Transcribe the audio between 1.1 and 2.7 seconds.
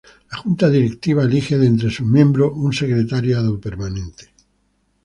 elige de entre sus miembros